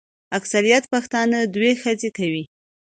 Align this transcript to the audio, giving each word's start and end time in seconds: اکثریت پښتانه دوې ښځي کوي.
اکثریت 0.37 0.83
پښتانه 0.93 1.37
دوې 1.55 1.71
ښځي 1.81 2.09
کوي. 2.17 2.43